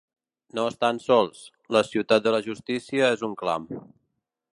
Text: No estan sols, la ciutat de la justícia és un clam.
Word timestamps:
No 0.59 0.63
estan 0.69 0.99
sols, 1.03 1.43
la 1.77 1.83
ciutat 1.89 2.25
de 2.29 2.33
la 2.37 2.41
justícia 2.47 3.11
és 3.19 3.25
un 3.29 3.37
clam. 3.43 3.69